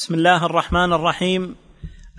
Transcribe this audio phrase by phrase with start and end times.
[0.00, 1.56] بسم الله الرحمن الرحيم.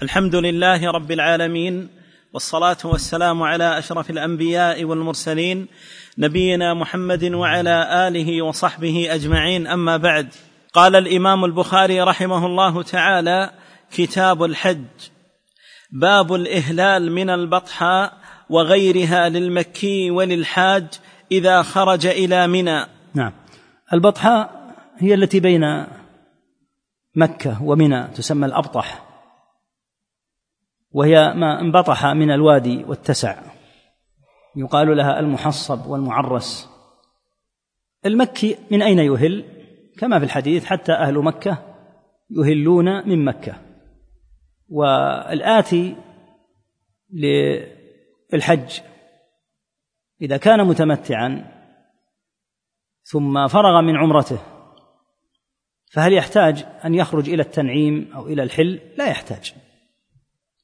[0.02, 1.90] الحمد لله رب العالمين
[2.34, 5.68] والصلاة والسلام على أشرف الأنبياء والمرسلين
[6.18, 9.68] نبينا محمد وعلى آله وصحبه أجمعين.
[9.68, 10.34] أما بعد
[10.74, 13.52] قال الإمام البخاري رحمه الله تعالى
[13.92, 14.86] كتاب الحج
[15.92, 18.14] باب الإهلال من البطحاء
[18.50, 20.88] وغيرها للمكي وللحاج
[21.32, 22.86] إذا خرج إلى منى.
[23.14, 23.34] نعم.
[23.94, 25.86] البطحاء هي التي بين
[27.16, 29.08] مكة ومنى تسمى الأبطح
[30.92, 33.42] وهي ما انبطح من الوادي واتسع
[34.56, 36.70] يقال لها المحصب والمعرس.
[38.06, 39.46] المكي من أين يهل؟
[39.98, 41.76] كما في الحديث حتى أهل مكة
[42.30, 43.56] يهلون من مكة.
[44.70, 45.96] والآتي
[48.34, 48.80] للحج
[50.22, 51.52] إذا كان متمتعا
[53.04, 54.40] ثم فرغ من عمرته
[55.92, 59.54] فهل يحتاج أن يخرج إلى التنعيم أو إلى الحل؟ لا يحتاج.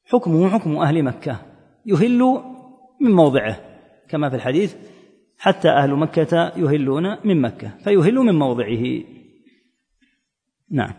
[0.05, 1.42] حكمه حكم أهل مكة.
[1.86, 2.19] يهل
[3.02, 3.59] من موضعه
[4.09, 4.75] كما في الحديث
[5.39, 9.03] حتى أهل مكة يهلون من مكة فيهل من موضعه.
[10.72, 10.94] نعم.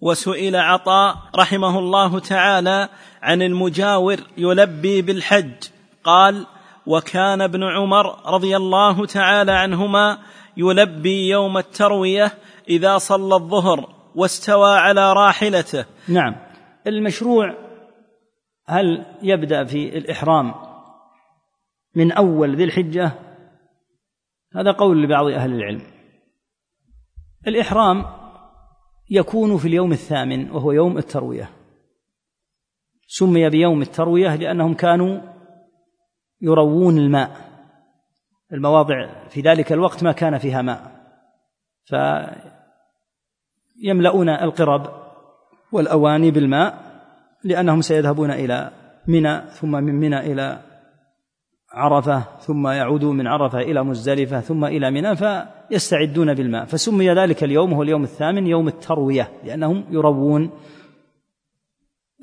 [0.00, 2.88] وسئل عطاء رحمه الله تعالى
[3.22, 5.64] عن المجاور يلبي بالحج.
[6.04, 6.46] قال
[6.86, 10.18] وكان ابن عمر رضي الله تعالى عنهما
[10.56, 12.32] يلبي يوم التروية
[12.70, 15.84] إذا صلى الظهر واستوى على راحلته.
[16.08, 16.36] نعم.
[16.86, 17.54] المشروع
[18.66, 20.54] هل يبدأ في الإحرام
[21.94, 23.12] من أول ذي الحجة؟
[24.56, 25.82] هذا قول لبعض أهل العلم.
[27.46, 28.04] الإحرام
[29.10, 31.50] يكون في اليوم الثامن وهو يوم التروية.
[33.06, 35.20] سمي بيوم التروية لأنهم كانوا
[36.40, 37.50] يروون الماء.
[38.52, 41.00] المواضع في ذلك الوقت ما كان فيها ماء.
[43.80, 44.86] فيملؤون القرب
[45.72, 46.78] والأواني بالماء
[47.44, 48.70] لأنهم سيذهبون إلى
[49.06, 50.58] منى ثم من منى إلى
[51.72, 56.64] عرفة ثم يعودون من عرفة إلى مزدلفة ثم إلى منى فيستعدون بالماء.
[56.64, 60.50] فسمي ذلك اليوم هو اليوم الثامن يوم التروية لأنهم يروون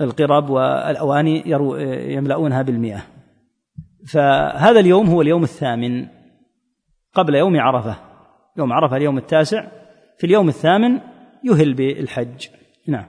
[0.01, 1.43] القرب والأواني
[2.13, 3.01] يملؤونها بالمياه.
[4.07, 6.07] فهذا اليوم هو اليوم الثامن
[7.13, 7.95] قبل يوم عرفة.
[8.57, 9.67] يوم عرفة اليوم التاسع.
[10.17, 10.99] في اليوم الثامن
[11.47, 12.47] يهل بالحج.
[12.87, 13.05] نعم.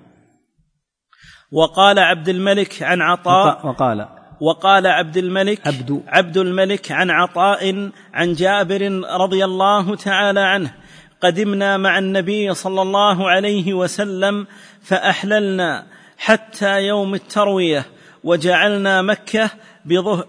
[1.53, 3.67] وقال عبد الملك عن عطاء.
[3.67, 4.09] وقال.
[4.41, 6.03] وقال عبد الملك عبد.
[6.07, 10.75] عبد الملك عن عطاء عن جابر رضي الله تعالى عنه.
[11.21, 14.47] قدمنا مع النبي صلى الله عليه وسلم
[14.83, 15.87] فأحللنا
[16.19, 17.87] حتى يوم التروية
[18.25, 19.51] وجعلنا مكة
[19.85, 20.27] بظهر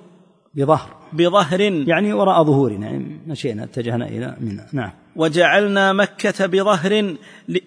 [0.53, 0.99] بظهر.
[1.13, 1.61] بظهر.
[1.61, 2.85] يعني وراء ظهورنا.
[2.85, 4.65] يعني مشينا اتجهنا إلى منى.
[4.73, 4.91] نعم.
[5.15, 7.15] وجعلنا مكة بظهر
[7.47, 7.57] ل...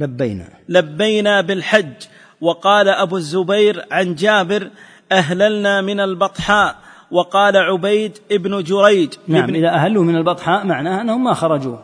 [0.00, 0.48] لبينا.
[0.68, 2.06] لبينا بالحج.
[2.40, 4.70] وقال أبو الزبير عن جابر
[5.12, 6.76] أهللنا من البطحاء.
[7.10, 9.14] وقال عبيد ابن جريج.
[9.28, 11.78] نعم ابن إذا أهلوا من البطحاء معناه أنهم ما خرجوا.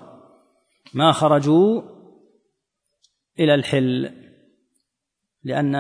[0.95, 1.83] ما خرجوا
[3.41, 4.11] إلى الحل.
[5.45, 5.75] لأن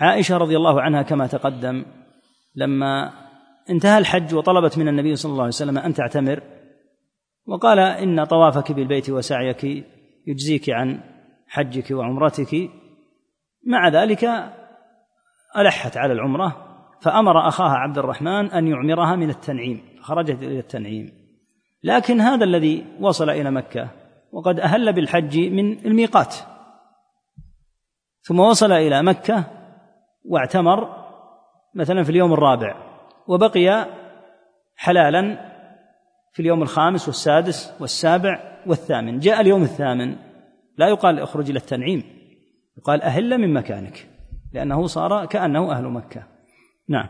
[0.00, 1.84] عائشة رضي الله عنها كما تقدم
[2.54, 3.12] لما
[3.70, 6.42] انتهى الحج وطلبت من النبي صلى الله عليه وسلم أن تعتمر
[7.46, 9.84] وقال إن طوافك بالبيت وسعيك
[10.26, 11.00] يجزيك عن
[11.48, 12.70] حجك وعمرتك.
[13.66, 14.24] مع ذلك
[15.56, 16.56] ألحت على العمرة
[17.02, 21.12] فأمر أخاها عبد الرحمن أن يعمرها من التنعيم خرجت إلى التنعيم.
[21.82, 23.90] لكن هذا الذي وصل إلى مكة
[24.32, 26.34] وقد أهل بالحج من الميقات.
[28.22, 29.44] ثم وصل إلى مكة
[30.24, 31.06] واعتمر
[31.74, 32.74] مثلا في اليوم الرابع
[33.26, 33.86] وبقي
[34.76, 35.52] حلالا
[36.32, 39.20] في اليوم الخامس والسادس والسابع والثامن.
[39.20, 40.16] جاء اليوم الثامن.
[40.78, 42.02] لا يقال اخرج إلى التنعيم.
[42.78, 44.06] يقال أهل من مكانك.
[44.52, 46.22] لأنه صار كأنه أهل مكة.
[46.88, 47.06] نعم.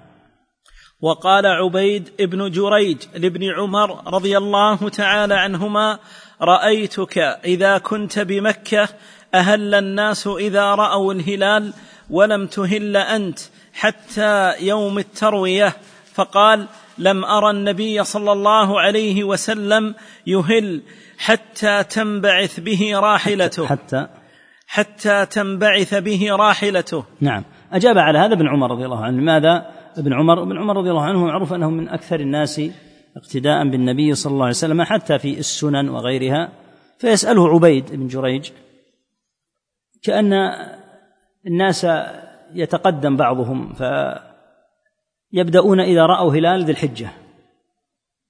[1.01, 5.99] وقال عبيد ابن جريج لابن عمر رضي الله تعالى عنهما
[6.43, 8.89] رأيتك إذا كنت بمكة
[9.35, 11.73] أهل الناس إذا رأوا الهلال
[12.11, 13.39] ولم تهل أنت
[13.73, 15.77] حتى يوم التروية.
[16.15, 16.67] فقال
[16.99, 19.95] لم أرى النبي صلى الله عليه وسلم
[20.27, 20.83] يهل
[21.19, 23.67] حتى تنبعث به راحلته.
[23.67, 24.09] حتى
[24.67, 27.05] حتى تنبعث به راحلته.
[27.21, 27.45] نعم.
[27.73, 29.21] أجاب على هذا ابن عمر رضي الله عنه.
[29.21, 29.67] لماذا؟
[29.99, 32.61] ابن عمر ابن عمر رضي الله عنه معروف أنه من أكثر الناس
[33.17, 36.53] اقتداء بالنبي صلى الله عليه وسلم حتى في السنن وغيرها.
[36.99, 38.51] فيسأله عبيد بن جريج
[40.03, 40.33] كأن
[41.47, 41.87] الناس
[42.55, 43.75] يتقدم بعضهم
[45.33, 47.11] فيبدأون إذا رأوا هلال ذي الحجة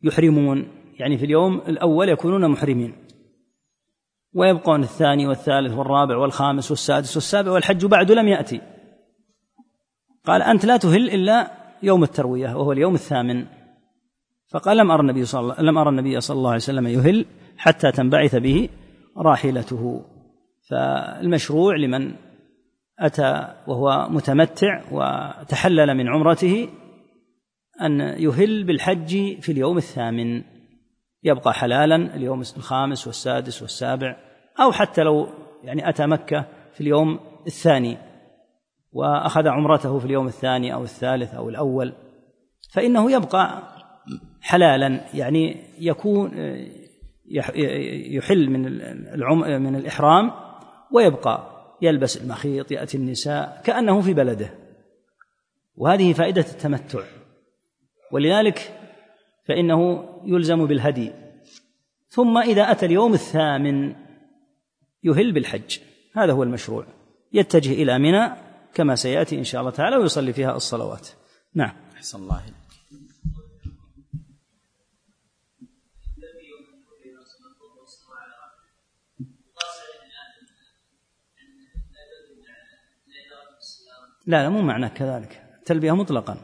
[0.02, 0.68] يحرمون
[0.98, 2.94] يعني في اليوم الأول يكونون محرمين.
[4.34, 8.60] ويبقون الثاني والثالث والرابع والخامس والسادس والسابع والحج بعد لم يأتي.
[10.24, 11.50] قال أنت لا تهل إلا
[11.82, 13.46] يوم التروية وهو اليوم الثامن.
[14.48, 17.26] فقال لم أرى النبي صلى الله لم أرى النبي صلى الله عليه وسلم يهل
[17.56, 18.68] حتى تنبعث به
[19.16, 20.04] راحلته.
[20.70, 22.14] فالمشروع لمن
[22.98, 26.68] أتى وهو متمتع وتحلل من عمرته
[27.82, 30.55] أن يهل بالحج في اليوم الثامن.
[31.22, 34.16] يبقى حلالا اليوم الخامس والسادس والسابع
[34.60, 35.28] أو حتى لو
[35.64, 37.98] يعني أتى مكة في اليوم الثاني
[38.92, 41.92] وأخذ عمرته في اليوم الثاني أو الثالث أو الأول
[42.72, 43.62] فإنه يبقى
[44.40, 46.30] حلالا يعني يكون
[48.14, 48.62] يحل من
[49.62, 50.30] من الإحرام
[50.92, 51.50] ويبقى
[51.82, 54.50] يلبس المخيط يأتي النساء كأنه في بلده.
[55.76, 57.00] وهذه فائدة التمتع.
[58.12, 58.72] ولذلك
[59.48, 61.12] فإنه يلزم بالهدي.
[62.08, 63.94] ثم إذا أتى اليوم الثامن
[65.04, 65.78] يهل بالحج.
[66.12, 66.86] هذا هو المشروع.
[67.32, 68.30] يتجه إلى منى
[68.74, 71.08] كما سيأتي إن شاء الله تعالى ويصلي فيها الصلوات.
[71.54, 71.76] نعم.
[71.96, 72.42] أحسن الله
[84.26, 85.42] لا لا مو معنى كذلك.
[85.58, 86.36] التلبية مطلقا.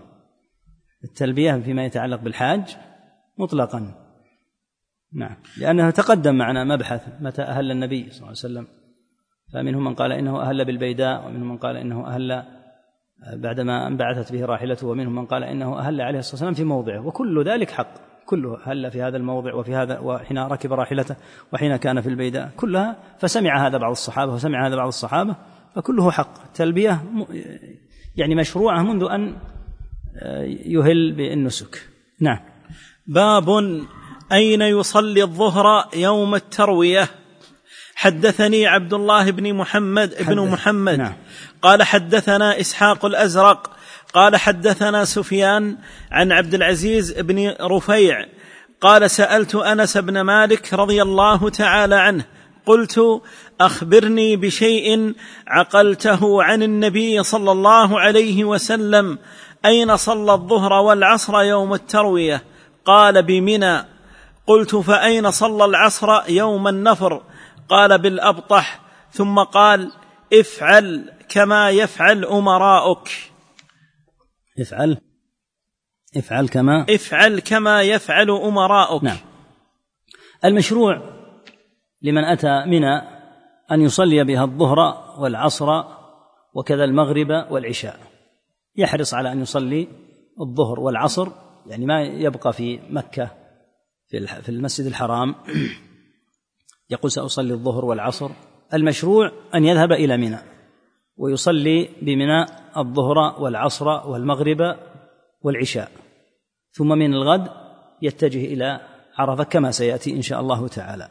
[1.04, 2.76] التلبية فيما يتعلق بالحاج
[3.38, 3.94] مطلقا.
[5.12, 5.36] نعم.
[5.58, 8.66] لأنه تقدم معنا مبحث متى أهل النبي صلى الله عليه وسلم.
[9.52, 12.44] فمنهم من قال إنه أهل بالبيداء ومنهم من قال إنه أهل
[13.36, 17.06] بعدما انبعثت به راحلته ومنهم من قال إنه أهل عليه الصلاة والسلام في موضعه.
[17.06, 17.94] وكل ذلك حق.
[18.26, 21.16] كله هل في هذا الموضع وفي هذا وحين ركب راحلته
[21.52, 22.50] وحين كان في البيداء.
[22.56, 25.36] كلها فسمع هذا بعض الصحابة وسمع هذا بعض الصحابة
[25.74, 26.44] فكله حق.
[26.44, 27.02] التلبية
[28.16, 29.36] يعني مشروعة منذ أن
[30.16, 31.88] آه، يهل بالنسك.
[32.20, 32.38] نعم.
[33.06, 33.48] باب
[34.32, 37.08] أين يصلي الظهر يوم التروية؟
[37.94, 40.98] حدثني عبد الله بن محمد بن محمد.
[40.98, 41.12] نعم.
[41.62, 43.70] قال حدثنا إسحاق الأزرق.
[44.14, 45.76] قال حدثنا سفيان
[46.10, 48.26] عن عبد العزيز بن رفيع.
[48.80, 52.24] قال سألت أنس بن مالك رضي الله تعالى عنه
[52.66, 53.00] قلت
[53.60, 55.14] أخبرني بشيء
[55.46, 59.18] عقلته عن النبي صلى الله عليه وسلم.
[59.64, 62.51] أين صلى الظهر والعصر يوم التروية؟
[62.84, 63.84] قال بمنى
[64.46, 67.22] قلت فأين صلى العصر يوم النفر؟
[67.68, 68.80] قال بالأبطح
[69.10, 69.92] ثم قال
[70.32, 73.08] افعل كما يفعل أمراؤك.
[74.60, 74.98] افعل
[76.16, 79.04] افعل كما افعل كما يفعل أمراؤك.
[79.04, 79.16] نعم.
[80.44, 81.02] المشروع
[82.02, 83.02] لمن أتى منى
[83.72, 84.78] أن يصلي بها الظهر
[85.18, 85.84] والعصر
[86.54, 87.98] وكذا المغرب والعشاء.
[88.76, 89.88] يحرص على أن يصلي
[90.40, 91.28] الظهر والعصر
[91.66, 93.30] يعني ما يبقى في مكة
[94.08, 95.34] في المسجد الحرام.
[96.90, 98.30] يقول سأصلي الظهر والعصر.
[98.74, 100.38] المشروع أن يذهب إلى منى
[101.16, 104.76] ويصلي بمنى الظهر والعصر والمغرب
[105.42, 105.90] والعشاء.
[106.72, 107.48] ثم من الغد
[108.02, 108.80] يتجه إلى
[109.18, 111.08] عرفة كما سيأتي إن شاء الله تعالى.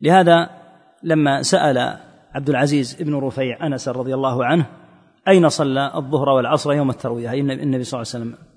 [0.00, 0.50] لهذا
[1.02, 1.98] لما سأل
[2.32, 4.66] عبد العزيز بن رفيع أنس رضي الله عنه
[5.28, 8.55] أين صلى الظهر والعصر يوم التروية؟ النبي صلى الله عليه وسلم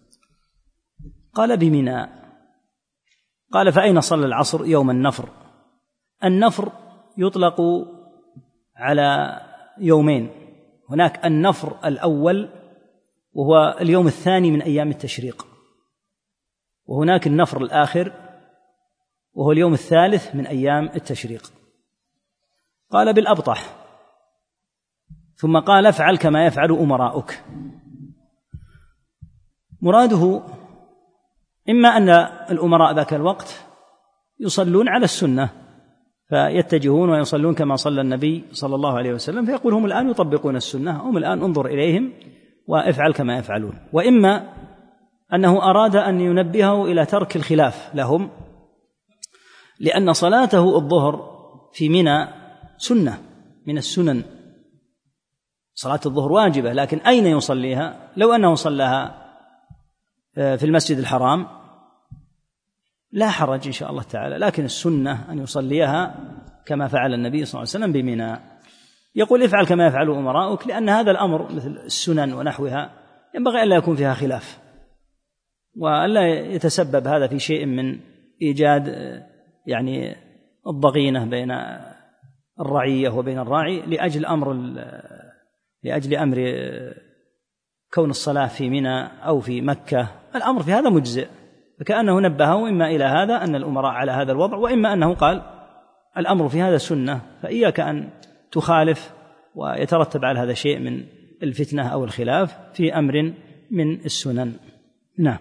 [1.34, 2.08] قال بمنى.
[3.52, 5.30] قال فأين صلى العصر يوم النفر؟
[6.24, 6.72] النفر
[7.18, 7.62] يطلق
[8.76, 9.40] على
[9.78, 10.30] يومين.
[10.90, 12.50] هناك النفر الأول
[13.34, 15.48] وهو اليوم الثاني من أيام التشريق.
[16.86, 18.12] وهناك النفر الآخر
[19.34, 21.51] وهو اليوم الثالث من أيام التشريق.
[22.92, 23.75] قال بالأبطح.
[25.36, 27.44] ثم قال افعل كما يفعل أمراؤك.
[29.82, 30.44] مراده
[31.70, 32.10] إما أن
[32.52, 33.66] الأمراء ذاك الوقت
[34.40, 35.50] يصلون على السنة
[36.30, 41.18] فيتجهون ويصلون كما صلى النبي صلى الله عليه وسلم فيقول هم الآن يطبقون السنة هم
[41.18, 42.14] الآن انظر إليهم
[42.68, 43.74] وافعل كما يفعلون.
[43.94, 44.54] وإما
[45.34, 48.30] أنه أراد أن ينبهه إلى ترك الخلاف لهم
[49.80, 51.40] لأن صلاته الظهر
[51.74, 52.28] في منى
[52.78, 53.18] سنة
[53.68, 54.24] من السنن.
[55.74, 59.20] صلاة الظهر واجبة لكن أين يصليها؟ لو أنه صلاها
[60.38, 61.59] آه، في المسجد الحرام
[63.12, 66.16] لا حرج إن شاء الله تعالى لكن السنة أن يصليها
[66.66, 68.39] كما فعل النبي صلى الله عليه وسلم بمنى.
[69.16, 72.92] يقول افعل كما يفعل أمراؤك لأن هذا الأمر مثل السنن ونحوها
[73.36, 74.60] ينبغي ألا يكون فيها خلاف.
[75.78, 78.00] وألا يتسبب هذا في شيء من
[78.42, 78.88] إيجاد
[79.68, 80.16] يعني
[80.68, 81.51] الضغينة بين
[82.60, 84.54] الرعية وبين الراعي لأجل أمر
[85.84, 86.38] لأجل أمر
[87.94, 90.08] كون الصلاة في منى أو في مكة.
[90.36, 91.28] الأمر في هذا مجزئ.
[91.79, 95.41] فكأنه نبهه إما إلى هذا أن الأمراء على هذا الوضع وإما أنه قال
[96.17, 98.09] الأمر في هذا سنة فإياك أن
[98.51, 99.12] تخالف
[99.55, 101.03] ويترتب على هذا شيء من
[101.43, 103.33] الفتنة أو الخلاف في أمر
[103.71, 104.53] من السنن.
[105.17, 105.38] نعم.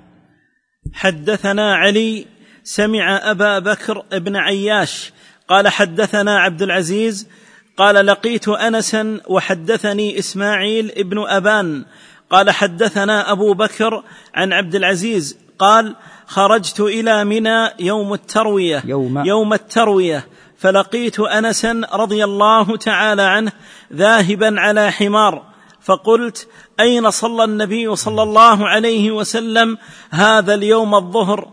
[0.93, 2.27] حدثنا علي
[2.63, 5.13] سمع أبا بكر بن عياش
[5.49, 7.29] قال حدثنا عبد العزيز
[7.77, 11.85] قال لقيت انسا وحدثني إسماعيل ابن أبان
[12.31, 14.05] قال حدثنا أبو بكر
[14.35, 15.97] عن عبد العزيز قال
[16.29, 18.83] خرجت إلى منى يوم التروية.
[18.85, 20.29] يوم, يوم التروية.
[20.59, 23.53] فلقيت انسا رضي الله تعالى عنه
[23.93, 25.43] ذاهبا على حمار.
[25.81, 26.49] فقلت
[26.81, 29.79] أين صلى النبي صلى الله عليه وسلم
[30.11, 31.53] هذا اليوم الظهر؟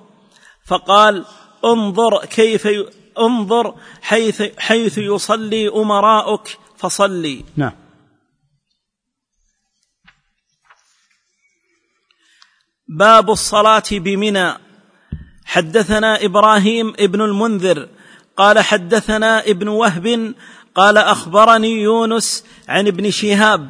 [0.66, 1.26] فقال
[1.66, 2.68] انظر كيف
[3.20, 7.46] انظر حيث حيث يصلي أمراؤك فصلي.
[7.56, 7.72] نعم.
[12.88, 14.65] باب الصلاة بمنى.
[15.46, 17.88] حدثنا إبراهيم ابن المنذر
[18.38, 20.34] قال حدثنا ابن وهب
[20.76, 23.70] قال أخبرني يونس عن ابن شهاب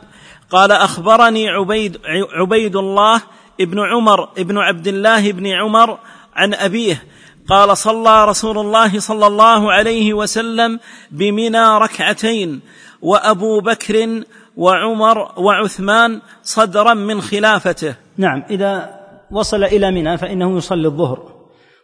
[0.49, 1.97] قال أخبرني عبيد
[2.33, 3.21] عبيد الله
[3.61, 5.97] ابن عمر ابن عبد الله بن عمر
[6.35, 7.03] عن أبيه
[7.49, 10.79] قال صلى رسول الله صلى الله عليه وسلم
[11.11, 12.61] بمنى ركعتين
[13.01, 14.23] وأبو بكر
[14.57, 17.95] وعمر وعثمان صدرا من خلافته.
[18.17, 18.99] نعم إذا
[19.31, 21.34] وصل إلى منى فإنه يصلي الظهر.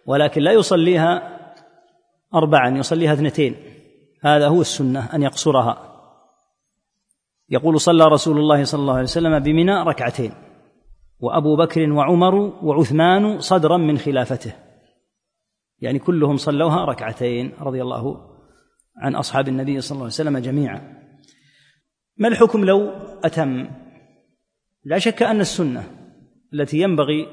[0.05, 1.39] ولكن لا يصليها
[2.33, 3.55] اربعا يصليها اثنتين.
[4.21, 5.87] هذا هو السنة أن يقصرها.
[7.49, 10.31] يقول صلى رسول الله صلى الله عليه وسلم بمنى ركعتين
[11.19, 14.53] وأبو بكر وعمر وعثمان صدرا من خلافته.
[15.79, 18.31] يعني كلهم صلوها ركعتين رضي الله
[18.97, 21.01] عن أصحاب النبي صلى الله عليه وسلم جميعا.
[22.17, 22.91] ما الحكم لو
[23.23, 23.69] أتم؟
[24.83, 25.83] لا شك أن السنة
[26.53, 27.27] التي ينبغي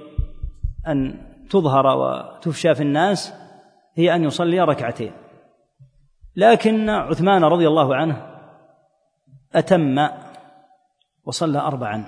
[0.87, 3.35] أن تظهر وتفشى في الناس
[3.95, 5.13] هي أن يصلي ركعتين.
[6.37, 8.27] لكن عثمان رضي الله عنه
[9.55, 10.09] أتم
[11.25, 12.05] وصلى اربعا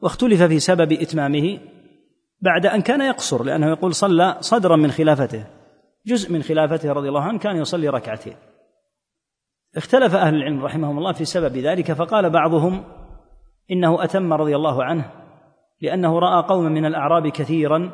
[0.00, 1.58] واختلف في سبب إتمامه
[2.40, 5.44] بعد أن كان يقصر لأنه يقول صلى صدرا من خلافته
[6.06, 8.36] جزء من خلافته رضي الله عنه كان يصلي ركعتين.
[9.76, 12.84] اختلف أهل العلم رحمهم الله في سبب ذلك فقال بعضهم
[13.70, 15.10] إنه أتم رضي الله عنه
[15.80, 17.90] لأنه رأى قوما من الأعراب كثيرا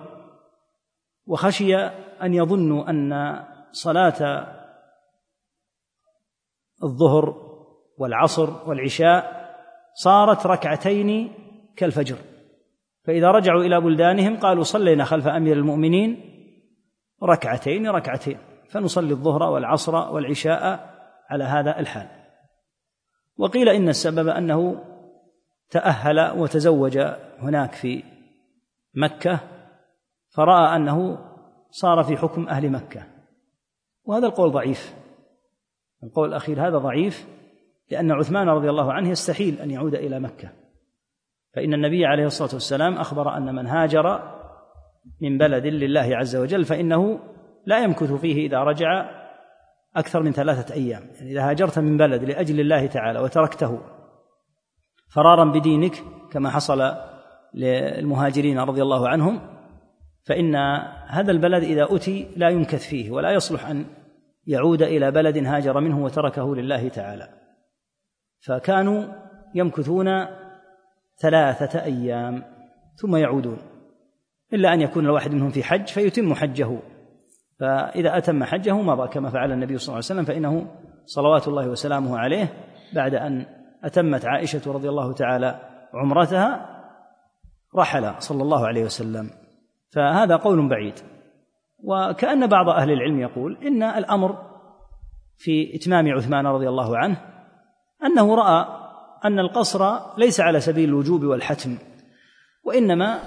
[1.27, 1.77] وخشي
[2.23, 3.41] أن يظنوا أن
[3.73, 4.47] صلاة
[6.83, 7.35] الظهر
[7.99, 9.47] والعصر والعشاء
[9.95, 11.33] صارت ركعتين
[11.77, 12.17] كالفجر.
[13.05, 16.33] فإذا رجعوا إلى بلدانهم قالوا صلينا خلف أمير المؤمنين
[17.23, 18.39] ركعتين ركعتين
[18.71, 20.91] فنصلي الظهر والعصر والعشاء
[21.31, 22.09] على هذا الحال.
[23.37, 24.85] وقيل إن السبب أنه
[25.71, 26.99] تأهل وتزوج
[27.39, 28.03] هناك في
[28.95, 29.56] مكة
[30.37, 31.19] فرأى أنه
[31.71, 33.03] صار في حكم أهل مكة.
[34.05, 34.95] وهذا القول ضعيف.
[36.05, 37.27] القول الأخير هذا ضعيف
[37.91, 40.53] لأن عثمان رضي الله عنه يستحيل أن يعود إلى مكة.
[41.55, 44.21] فإن النبي عليه الصلاة والسلام أخبر أن من هاجر
[45.21, 47.21] من بلد لله عز وجل فإنه
[47.67, 49.11] لا يمكث فيه إذا رجع
[49.97, 51.03] أكثر من ثلاثة أيام.
[51.15, 53.81] يعني إذا هاجرت من بلد لأجل الله تعالى وتركته
[55.15, 55.95] فرارا بدينك
[56.33, 56.93] كما حصل
[57.55, 59.56] للمهاجرين رضي الله عنهم
[60.27, 60.57] فإن
[61.07, 63.87] هذا البلد إذا أتي لا يمكث فيه ولا يصلح أن
[64.47, 67.29] يعود إلى بلد هاجر منه وتركه لله تعالى.
[68.41, 69.05] فكانوا
[69.55, 70.27] يمكثون
[71.19, 72.43] ثلاثة أيام
[72.97, 73.59] ثم يعودون
[74.53, 76.79] إلا أن يكون الواحد منهم في حج فيتم حجه.
[77.61, 80.67] فإذا أتم حجه مضى كما فعل النبي صلى الله عليه وسلم فإنه
[81.05, 82.53] صلوات الله وسلامه عليه
[82.95, 83.47] بعد أن
[83.85, 85.61] أتمت عائشة رضي الله تعالى
[85.95, 86.77] عمرتها
[87.77, 89.46] رحل صلى الله عليه وسلم.
[89.97, 90.95] فهذا قول بعيد.
[91.85, 94.39] وكأن بعض أهل العلم يقول إن الأمر
[95.37, 97.21] في إتمام عثمان رضي الله عنه
[98.05, 98.67] أنه رأى
[99.25, 101.79] أن القصر ليس على سبيل الوجوب والحتم
[102.65, 103.21] وإنما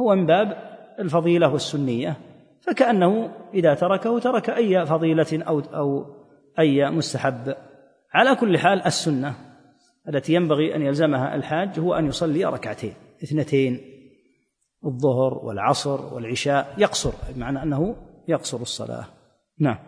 [0.00, 0.56] هو من باب
[0.98, 2.16] الفضيلة والسنية
[2.60, 6.06] فكأنه إذا تركه ترك أي فضيلة أو أو
[6.58, 7.54] أي مستحب.
[8.12, 9.34] على كل حال السنة
[10.08, 13.80] التي ينبغي أن يلزمها الحاج هو أن يصلي ركعتين اثنتين.
[14.84, 17.96] الظهر والعصر والعشاء يقصر بمعنى أنه
[18.28, 19.04] يقصر الصلاة.
[19.58, 19.78] نعم.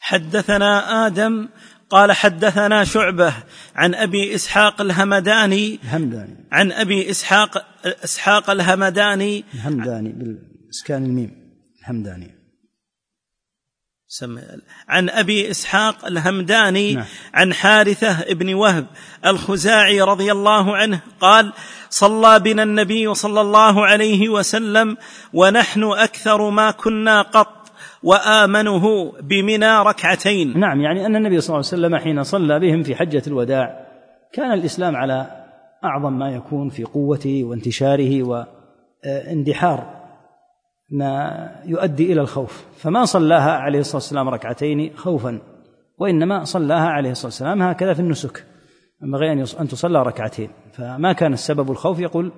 [0.00, 1.48] حدثنا آدم
[1.90, 3.34] قال حدثنا شعبة
[3.74, 6.48] عن أبي إسحاق الهمداني الهمداني.
[6.52, 11.30] عن أبي إسحاق إسحاق الهمداني الهمداني بالإسكان الميم
[11.80, 12.35] الهمداني.
[14.88, 17.04] عن أبي إسحاق الهمداني نعم.
[17.34, 18.86] عن حارثة بن وهب
[19.26, 21.52] الخزاعي رضي الله عنه قال
[21.90, 24.96] صلى بنا النبي صلى الله عليه وسلم
[25.32, 27.72] ونحن أكثر ما كنا قط
[28.02, 32.96] وآمنه بمنى ركعتين نعم يعني أن النبي صلى الله عليه وسلم حين صلى بهم في
[32.96, 33.86] حجة الوداع
[34.32, 35.46] كان الإسلام على
[35.84, 39.95] أعظم ما يكون في قوته وانتشاره وإندحار
[40.90, 42.66] ما يؤدي إلى الخوف.
[42.76, 45.40] فما صلاها عليه الصلاة والسلام ركعتين خوفا
[45.98, 48.44] وإنما صلاها عليه الصلاة والسلام هكذا في النسك.
[49.02, 50.50] ينبغي أن تصلى ركعتين.
[50.72, 52.32] فما كان السبب الخوف؟ يقول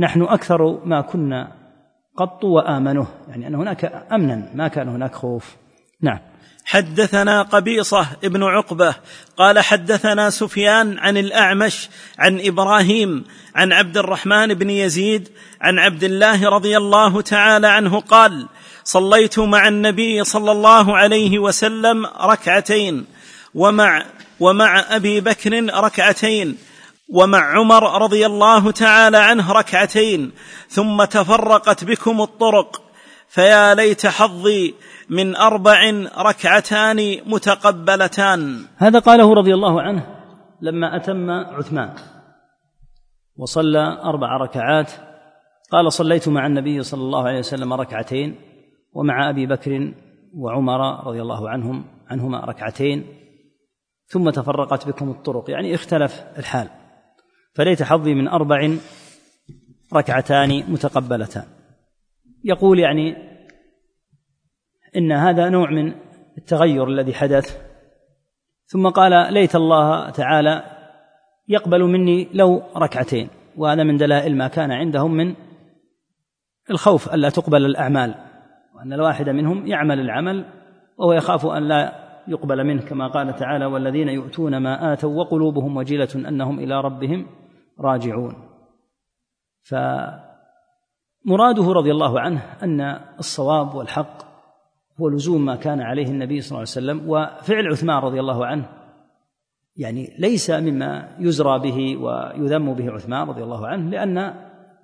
[0.00, 1.52] نحن أكثر ما كنا
[2.16, 3.06] قط وآمنه.
[3.28, 5.56] يعني أن هناك امنا ما كان هناك خوف.
[6.02, 6.18] نعم.
[6.66, 8.94] حدثنا قبيصة ابن عقبة
[9.36, 15.28] قال حدثنا سفيان عن الأعمش عن إبراهيم عن عبد الرحمن بن يزيد
[15.60, 18.46] عن عبد الله رضي الله تعالى عنه قال
[18.84, 23.06] صليت مع النبي صلى الله عليه وسلم ركعتين
[23.54, 24.04] ومع
[24.40, 26.56] ومع أبي بكر ركعتين
[27.08, 30.32] ومع عمر رضي الله تعالى عنه ركعتين
[30.70, 32.82] ثم تفرقت بكم الطرق
[33.28, 34.74] فيا ليت حظي
[35.10, 38.64] من أربع ركعتان متقبلتان.
[38.76, 40.06] هذا قاله رضي الله عنه
[40.60, 41.94] لما أتم عثمان.
[43.36, 44.92] وصلى أربع ركعات.
[45.70, 48.36] قال صليت مع النبي صلى الله عليه وسلم ركعتين
[48.92, 49.94] ومع أبي بكر
[50.34, 53.06] وعمر رضي الله عنهم عنهما ركعتين.
[54.06, 55.50] ثم تفرقت بكم الطرق.
[55.50, 56.68] يعني اختلف الحال.
[57.54, 58.76] فليت حظي من أربع
[59.94, 61.44] ركعتان متقبلتان.
[62.44, 63.35] يقول يعني
[64.96, 65.94] إن هذا نوع من
[66.38, 67.66] التغير الذي حدث.
[68.66, 70.62] ثم قال ليت الله تعالى
[71.48, 75.34] يقبل مني لو ركعتين وهذا من دلائل ما كان عندهم من
[76.70, 78.14] الخوف الا تقبل الأعمال
[78.74, 80.44] وأن الواحد منهم يعمل العمل
[80.98, 81.92] وهو يخاف أن لا
[82.28, 87.26] يقبل منه كما قال تعالى والذين يؤتون ما آتوا وقلوبهم وجله أنهم إلى ربهم
[87.80, 88.34] راجعون.
[89.62, 90.22] فمراده
[91.72, 92.80] رضي الله عنه أن
[93.18, 94.35] الصواب والحق
[95.00, 98.68] هو لزوم ما كان عليه النبي صلى الله عليه وسلم وفعل عثمان رضي الله عنه.
[99.76, 104.34] يعني ليس مما يزرى به ويذم به عثمان رضي الله عنه لأن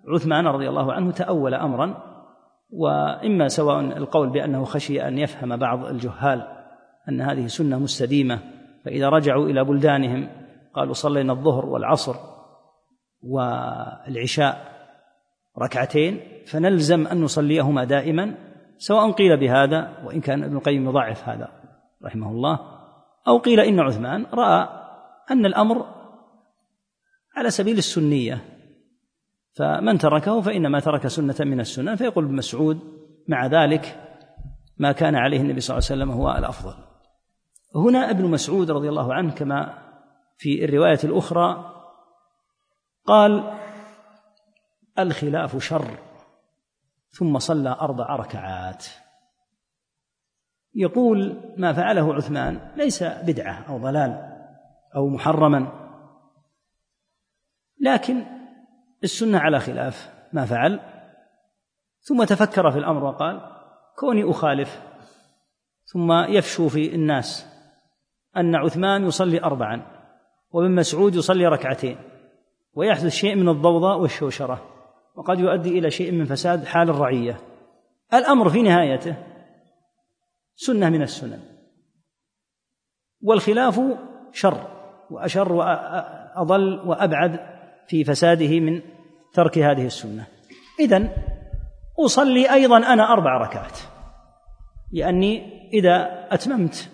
[0.09, 2.13] عثمان رضي الله عنه تأول أمرا
[2.71, 6.47] وإما سواء القول بأنه خشي أن يفهم بعض الجهال
[7.09, 8.39] أن هذه سنة مستديمة
[8.85, 10.29] فإذا رجعوا إلى بلدانهم
[10.75, 12.17] قالوا صلينا الظهر والعصر
[13.23, 14.73] والعشاء
[15.59, 18.35] ركعتين فنلزم أن نصليهما دائما
[18.83, 21.49] سواء قيل بهذا وإن كان ابن القيم يضعف هذا
[22.05, 22.59] رحمه الله
[23.29, 24.69] أو قيل إن عثمان رأى
[25.31, 25.87] أن الأمر
[27.37, 28.45] على سبيل السنية
[29.55, 32.81] فمن تركه فإنما ترك سنة من السنن فيقول ابن مسعود
[33.29, 34.01] مع ذلك
[34.79, 36.75] ما كان عليه النبي صلى الله عليه وسلم هو الأفضل.
[37.75, 39.79] هنا ابن مسعود رضي الله عنه كما
[40.39, 41.73] في الرواية الأخرى
[43.07, 43.59] قال
[44.99, 46.12] الخلاف شر.
[47.13, 48.87] ثم صلى أربع ركعات.
[50.75, 54.33] يقول ما فعله عثمان ليس بدعة أو ضلال
[54.97, 55.73] أو محرما.
[57.81, 58.25] لكن
[59.05, 60.81] السنة على خلاف ما فعل.
[62.01, 63.41] ثم تفكر في الأمر وقال
[63.99, 64.83] كوني أخالف.
[65.85, 67.47] ثم يفشو في الناس
[68.37, 69.83] أن عثمان يصلي أربعا
[70.51, 71.99] وابن مسعود يصلي ركعتين
[72.75, 74.72] ويحدث شيء من الضوضاء والشوشرة.
[75.17, 77.41] وقد يؤدي إلى شيء من فساد حال الرعية.
[78.15, 79.15] الأمر في نهايته
[80.57, 81.41] سنة من السنن.
[83.23, 83.81] والخلاف
[84.33, 84.67] شر
[85.11, 87.41] وأشر وأضل وأبعد
[87.89, 88.81] في فساده من
[89.35, 90.27] ترك هذه السنة.
[90.81, 91.11] إذن
[92.05, 93.79] أصلي أيضا أنا أربع ركعات
[94.93, 96.91] لأني إذا أتممت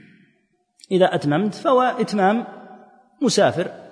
[0.90, 2.46] إذا أتممت فهو إتمام
[3.22, 3.87] مسافر.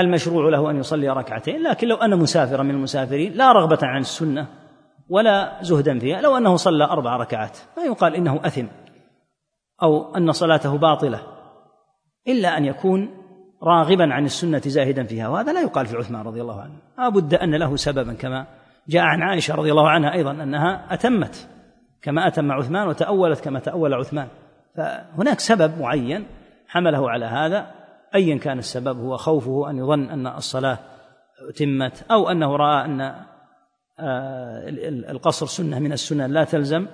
[0.00, 4.46] المشروع له أن يصلي ركعتين لكن لو أنا مسافرا من المسافرين لا رغبة عن السنة
[5.08, 8.66] ولا زهدا فيها لو أنه صلى أربع ركعات ما يقال إنه أثم
[9.82, 11.20] أو أن صلاته باطلة
[12.28, 13.10] إلا أن يكون
[13.62, 16.74] راغبا عن السنة زاهدا فيها وهذا لا يقال في عثمان رضي الله عنه.
[16.98, 18.46] لا بد أن له سببا كما
[18.88, 21.48] جاء عن عائشة رضي الله عنها أيضا أنها أتمت
[22.02, 24.28] كما أتم عثمان وتأولت كما تأول عثمان.
[24.76, 26.26] فهناك سبب معين
[26.68, 27.66] حمله على هذا
[28.14, 30.78] أيا كان السبب هو خوفه أن يظن أن الصلاة
[31.56, 33.00] تمت أو أنه رأى أن
[34.00, 34.68] آه،
[35.10, 36.86] القصر سنة من السنن لا تلزم.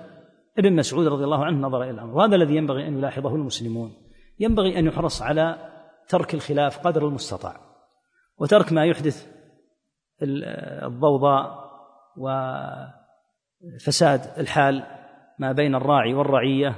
[0.57, 2.17] ابن مسعود رضي الله عنه نظر إلى الأمر.
[2.17, 3.93] وهذا الذي ينبغي أن يلاحظه المسلمون.
[4.39, 5.57] ينبغي أن يحرص على
[6.07, 7.57] ترك الخلاف قدر المستطاع.
[8.37, 9.27] وترك ما يحدث
[10.21, 11.65] الضوضاء
[13.75, 14.83] وفساد الحال
[15.39, 16.75] ما بين الراعي والرعية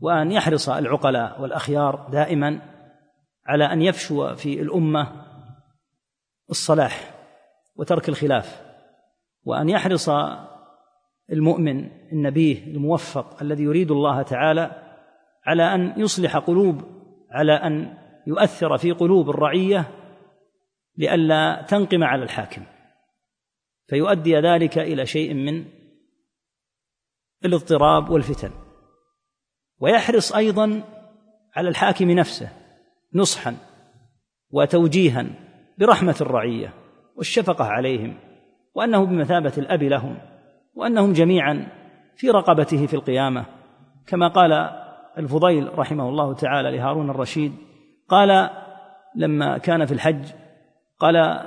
[0.00, 2.60] وأن يحرص العقلاء والأخيار دائما
[3.46, 5.26] على أن يفشو في الأمة
[6.50, 7.14] الصلاح
[7.76, 8.62] وترك الخلاف
[9.44, 10.08] وأن يحرص
[11.32, 14.82] المؤمن النبيه الموفق الذي يريد الله تعالى
[15.44, 16.82] على أن يصلح قلوب
[17.30, 19.90] على أن يؤثر في قلوب الرعية
[20.96, 22.62] لئلا تنقم على الحاكم.
[23.86, 25.64] فيؤدي ذلك إلى شيء من
[27.44, 28.50] الاضطراب والفتن.
[29.78, 30.82] ويحرص أيضا
[31.56, 32.65] على الحاكم نفسه.
[33.14, 33.56] نصحا
[34.50, 35.26] وتوجيها
[35.78, 36.72] برحمة الرعية
[37.16, 38.14] والشفقة عليهم
[38.74, 40.16] وأنه بمثابة الأب لهم
[40.74, 41.66] وأنهم جميعا
[42.16, 43.44] في رقبته في القيامة.
[44.06, 44.52] كما قال
[45.18, 47.52] الفضيل رحمه الله تعالى لهارون الرشيد
[48.08, 48.50] قال
[49.16, 50.24] لما كان في الحج
[50.98, 51.42] قال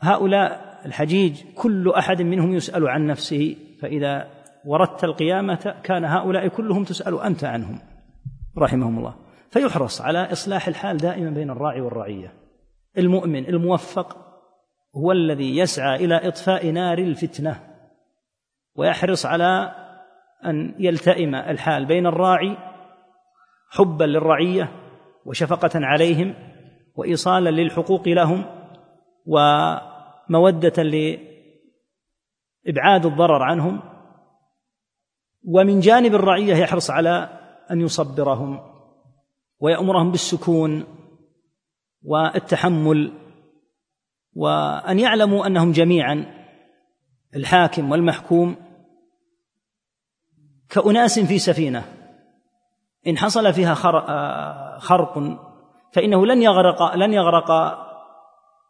[0.00, 4.28] هؤلاء الحجيج كل أحد منهم يسأل عن نفسه فإذا
[4.66, 7.78] وردت القيامة كان هؤلاء كلهم تسأل أنت عنهم
[8.58, 9.25] رحمهم الله.
[9.56, 12.32] فيحرص على إصلاح الحال دائما بين الراعي والرعية.
[12.98, 14.16] المؤمن الموفق
[14.96, 17.60] هو الذي يسعى إلى إطفاء نار الفتنة
[18.74, 19.74] ويحرص على
[20.44, 22.56] أن يلتئم الحال بين الراعي
[23.70, 24.68] حبا للرعية
[25.26, 26.34] وشفقة عليهم
[26.94, 28.44] وايصالا للحقوق لهم
[29.26, 33.80] ومودة لإبعاد الضرر عنهم.
[35.44, 37.28] ومن جانب الرعية يحرص على
[37.70, 38.75] أن يصبرهم.
[39.60, 40.84] ويأمرهم بالسكون
[42.02, 43.12] والتحمل
[44.34, 46.46] وأن يعلموا أنهم جميعا
[47.36, 48.56] الحاكم والمحكوم
[50.68, 51.84] كأناس في سفينة.
[53.06, 53.74] إن حصل فيها
[54.78, 55.18] خرق
[55.92, 57.78] فإنه لن يغرق لن يغرق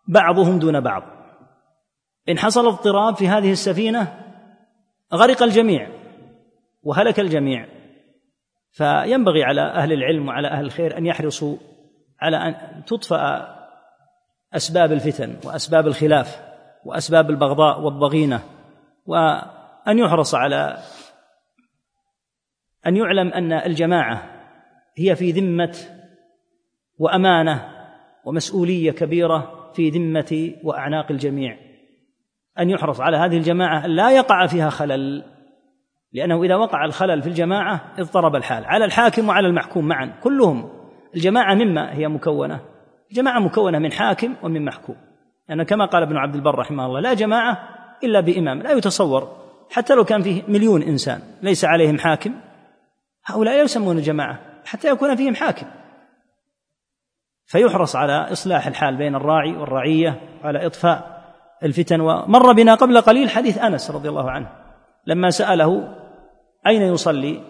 [0.09, 1.03] بعضهم دون بعض.
[2.29, 4.25] إن حصل اضطراب في هذه السفينة
[5.14, 5.88] غرق الجميع
[6.83, 7.76] وهلك الجميع.
[8.77, 11.57] فينبغي على أهل العلم وعلى أهل الخير أن يحرصوا
[12.21, 13.57] على أن تطفأ
[14.55, 16.43] أسباب الفتن وأسباب الخلاف
[16.85, 18.41] وأسباب البغضاء والضغينة
[19.07, 20.79] وأن يحرص على
[22.87, 24.23] أن يعلم أن الجماعة
[24.97, 25.77] هي في ذمة
[26.99, 27.69] وأمانة
[28.25, 31.59] ومسؤولية كبيرة في ذمة وأعناق الجميع.
[32.59, 35.36] أن يحرص على هذه الجماعة لا يقع فيها خلل
[36.17, 38.65] لأنه إذا وقع الخلل في الجماعة اضطرب الحال.
[38.65, 40.71] على الحاكم وعلى المحكوم معا كلهم.
[41.15, 42.61] الجماعة مما هي مكونة.
[43.11, 44.97] الجماعة مكونة من حاكم ومن محكوم.
[45.49, 47.69] لأن يعني كما قال ابن عبد البر رحمه الله لا جماعة
[48.05, 49.37] إلا بإمام لا يتصور.
[49.71, 52.35] حتى لو كان فيه مليون إنسان ليس عليهم حاكم.
[53.25, 55.67] هؤلاء لا يسمون جماعة حتى يكون فيهم حاكم.
[57.47, 61.23] فيحرص على إصلاح الحال بين الراعي والرعية وعلى إطفاء
[61.63, 62.01] الفتن.
[62.01, 64.49] ومر بنا قبل قليل حديث أنس رضي الله عنه
[65.07, 66.06] لما سأله
[66.67, 67.43] أين يصلي؟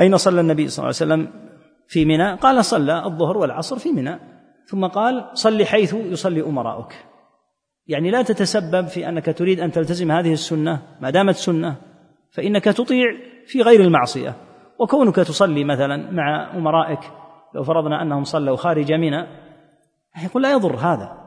[0.00, 1.50] أين صلى النبي صلى الله عليه وسلم
[1.88, 4.18] في منى؟ قال صلى الظهر والعصر في منى.
[4.66, 6.94] ثم قال صل حيث يصلي أمراؤك.
[7.86, 11.76] يعني لا تتسبب في أنك تريد أن تلتزم هذه السنة ما دامت سنة
[12.30, 13.06] فإنك تطيع
[13.46, 14.34] في غير المعصية.
[14.78, 17.00] وكونك تصلي مثلا مع أمرائك
[17.54, 19.26] لو فرضنا أنهم صلوا خارج منى
[20.24, 21.24] يقول لا يضر هذا.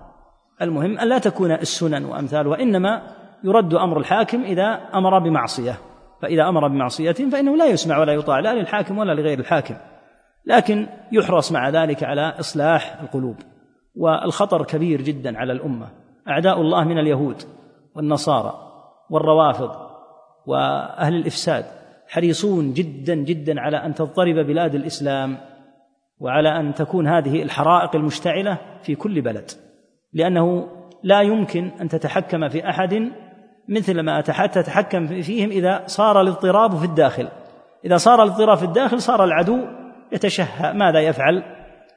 [0.62, 3.02] المهم أن لا تكون السنن وأمثال وإنما
[3.44, 5.78] يرد أمر الحاكم إذا أمر بمعصية.
[6.22, 9.76] فإذا أمر بمعصية فإنه لا يسمع ولا يطاع لا للحاكم ولا لغير الحاكم.
[10.46, 13.36] لكن يحرص مع ذلك على إصلاح القلوب
[13.96, 15.88] والخطر كبير جدا على الأمة.
[16.30, 17.44] أعداء الله من اليهود
[17.96, 18.54] والنصارى
[19.10, 19.72] والروافض
[20.46, 21.66] وأهل الإفساد
[22.08, 25.38] حريصون جدا جدا على أن تضطرب بلاد الإسلام
[26.20, 29.52] وعلى أن تكون هذه الحرائق المشتعلة في كل بلد
[30.14, 30.68] لأنه
[31.04, 33.12] لا يمكن أن تتحكم في أحد
[33.70, 37.28] مثل ما تتحكم فيهم إذا صار الاضطراب في الداخل.
[37.86, 39.60] إذا صار الاضطراب في الداخل صار العدو
[40.12, 40.74] يتشهى.
[40.74, 41.44] ماذا يفعل؟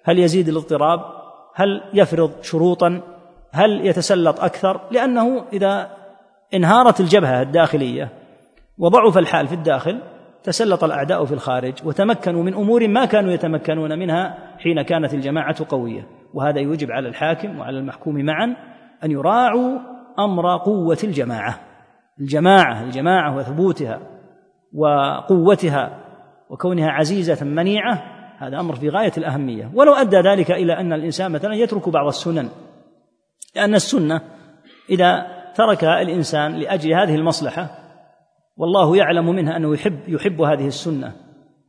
[0.04, 1.00] هل يزيد الاضطراب؟
[1.54, 3.00] هل يفرض شروطا؟
[3.52, 5.90] هل يتسلط أكثر؟ لأنه إذا
[6.54, 8.09] انهارت الجبهة الداخلية
[8.78, 10.00] وضعف الحال في الداخل
[10.44, 16.06] تسلط الأعداء في الخارج وتمكنوا من أمور ما كانوا يتمكنون منها حين كانت الجماعة قوية.
[16.35, 18.56] وهذا يوجب على الحاكم وعلى المحكوم معا
[19.04, 19.78] أن يراعوا
[20.24, 21.61] أمر قوة الجماعة.
[22.20, 24.00] الجماعة الجماعة وثبوتها
[24.74, 25.98] وقوتها
[26.50, 28.02] وكونها عزيزة منيعة
[28.38, 29.70] هذا أمر في غاية الأهمية.
[29.74, 32.48] ولو أدى ذلك إلى أن الإنسان مثلا يترك بعض السنن
[33.56, 34.20] لأن السنة
[34.90, 37.70] إذا تركها الإنسان لأجل هذه المصلحة
[38.56, 41.12] والله يعلم منها أنه يحب يحب هذه السنة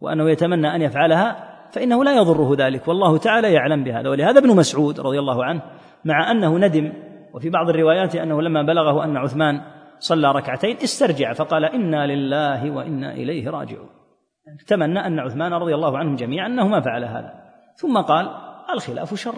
[0.02, 2.88] وأنه يتمنى أن يفعلها فإنه لا يضره ذلك.
[2.88, 4.10] والله تعالى يعلم بهذا.
[4.10, 5.62] ولهذا ابن مسعود رضي الله عنه
[6.06, 6.94] مع أنه ندم
[7.34, 9.62] وفي بعض الروايات أنه لما بلغه أن عثمان
[10.00, 13.90] صلى ركعتين استرجع فقال إنا لله وإنا إليه راجعون.
[14.68, 17.34] تمنى أن عثمان رضي الله عنهم جميعا أنه ما فعل هذا.
[17.76, 18.30] ثم قال
[18.74, 19.36] الخلاف شر.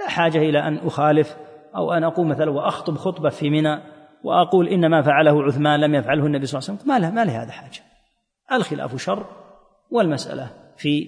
[0.00, 1.36] لا حاجة إلى أن أخالف
[1.76, 3.80] أو أن اقوم مثلا وأخطب خطبة في منى
[4.24, 6.92] وأقول إن ما فعله عثمان لم يفعله النبي صلى الله عليه وسلم.
[6.92, 7.80] ما له ما هذا حاجة.
[8.52, 9.26] الخلاف شر.
[9.90, 11.06] والمسألة في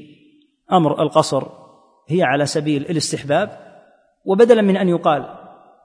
[0.72, 1.46] أمر القصر
[2.08, 3.50] هي على سبيل الاستحباب.
[4.24, 5.39] وبدلا من أن يقال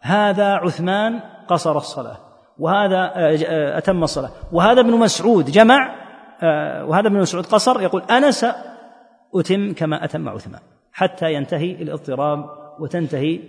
[0.05, 2.17] هذا عثمان قصر الصلاة
[2.59, 4.31] وهذا آه، أتم الصلاة.
[4.51, 5.95] وهذا ابن مسعود جمع
[6.43, 10.61] آه، وهذا ابن مسعود قصر يقول أنا سأتم كما أتم عثمان
[10.93, 13.39] حتى ينتهي الاضطراب وتنتهي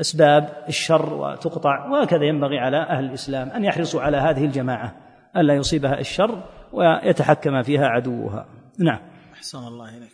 [0.00, 4.96] أسباب الشر وتقطع وهكذا ينبغي على أهل الإسلام أن يحرصوا على هذه الجماعة
[5.36, 6.42] ألا يصيبها الشر
[6.72, 8.46] ويتحكم فيها عدوها.
[8.78, 9.00] نعم.
[9.34, 10.12] أحسن الله إليك.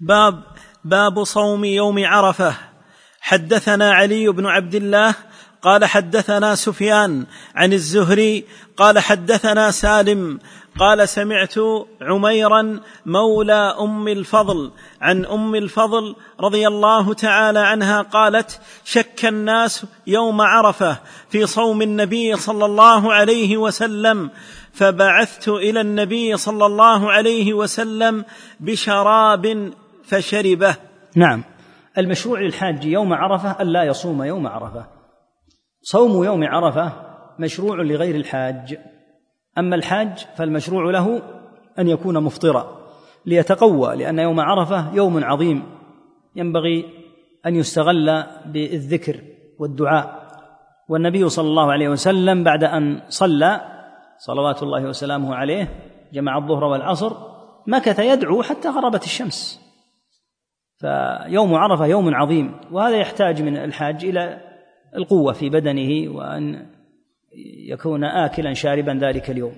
[0.00, 0.42] باب
[0.84, 2.73] باب صوم يوم عرفة.
[3.24, 5.14] حدثنا علي بن عبد الله
[5.62, 8.44] قال حدثنا سفيان عن الزهري
[8.76, 10.38] قال حدثنا سالم
[10.78, 11.54] قال سمعت
[12.02, 20.40] عميرا مولى أم الفضل عن أم الفضل رضي الله تعالى عنها قالت شك الناس يوم
[20.40, 20.96] عرفة
[21.30, 24.30] في صوم النبي صلى الله عليه وسلم
[24.72, 28.24] فبعثت إلى النبي صلى الله عليه وسلم
[28.60, 29.72] بشراب
[30.08, 30.76] فشربه.
[31.16, 31.53] نعم.
[31.98, 34.86] المشروع للحاج يوم عرفة الا يصوم يوم عرفة.
[35.82, 36.92] صوم يوم عرفة
[37.38, 38.78] مشروع لغير الحاج.
[39.58, 41.22] أما الحاج فالمشروع له
[41.78, 42.78] أن يكون مفطرا
[43.26, 45.62] ليتقوى لأن يوم عرفة يوم عظيم.
[46.36, 46.84] ينبغي
[47.46, 49.20] أن يستغل بالذكر
[49.58, 50.24] والدعاء.
[50.88, 53.60] والنبي صلى الله عليه وسلم بعد أن صلى
[54.18, 55.68] صلوات الله وسلامه عليه
[56.12, 57.12] جمع الظهر والعصر
[57.66, 59.63] مكث يدعو حتى غربت الشمس.
[60.84, 64.40] فيوم عرفة يوم عظيم وهذا يحتاج من الحاج إلى
[64.96, 66.66] القوة في بدنه وأن
[67.68, 69.52] يكون آكلا شاربا ذلك اليوم.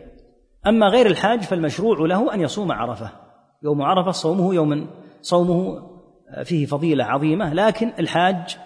[0.67, 3.11] أما غير الحاج فالمشروع له أن يصوم عرفة.
[3.63, 4.87] يوم عرفة صومه يوم
[5.21, 5.83] صومه
[6.45, 8.57] فيه فضيلة عظيمة لكن الحاج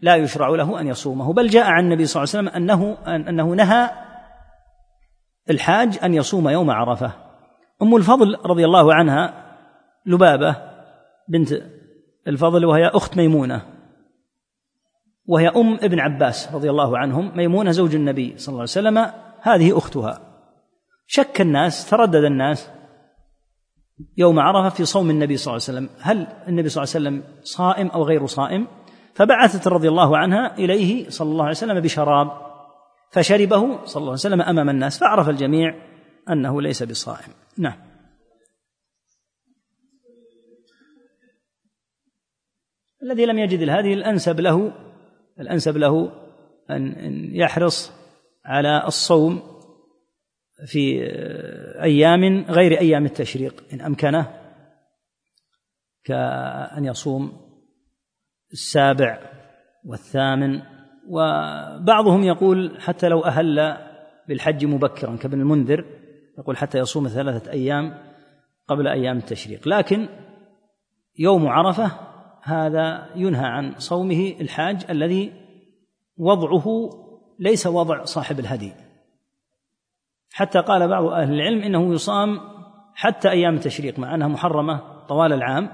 [0.00, 1.32] لا يشرع له أن يصومه.
[1.32, 2.96] بل جاء عن النبي صلى الله عليه وسلم أنه
[3.28, 3.90] أنه نهى
[5.50, 7.12] الحاج أن يصوم يوم عرفة.
[7.82, 9.44] أم الفضل رضي الله عنها
[10.06, 10.56] لبابة
[11.28, 11.73] بنت
[12.28, 13.62] الفضل وهي أخت ميمونة
[15.26, 19.10] وهي أم ابن عباس رضي الله عنهم ميمونة زوج النبي صلى الله عليه وسلم
[19.40, 20.20] هذه أختها.
[21.06, 22.70] شك الناس تردد الناس
[24.16, 25.88] يوم عرفة في صوم النبي صلى الله عليه وسلم.
[26.00, 28.66] هل النبي صلى الله عليه وسلم صائم أو غير صائم؟
[29.14, 32.30] فبعثت رضي الله عنها إليه صلى الله عليه وسلم بشراب
[33.10, 35.74] فشربه صلى الله عليه وسلم أمام الناس فعرف الجميع
[36.30, 37.32] أنه ليس بصائم.
[37.58, 37.93] نعم.
[43.04, 44.72] الذي لم يجد الهدي الأنسب له
[45.40, 46.12] الأنسب له
[46.70, 47.92] أن يحرص
[48.44, 49.42] على الصوم
[50.66, 51.02] في
[51.82, 53.64] أيام غير أيام التشريق.
[53.72, 54.32] إن أمكنه
[56.04, 57.32] كأن يصوم
[58.52, 59.18] السابع
[59.84, 60.62] والثامن.
[61.08, 63.76] وبعضهم يقول حتى لو أهل
[64.28, 65.84] بالحج مبكرا كابن المنذر
[66.38, 67.98] يقول حتى يصوم ثلاثة أيام
[68.68, 69.68] قبل أيام التشريق.
[69.68, 70.08] لكن
[71.18, 72.13] يوم عرفة
[72.44, 75.32] هذا ينهى عن صومه الحاج الذي
[76.16, 76.90] وضعه
[77.38, 78.72] ليس وضع صاحب الهدي.
[80.32, 82.40] حتى قال بعض أهل العلم إنه يصام
[82.94, 85.70] حتى أيام التشريق مع أنها محرمة طوال العام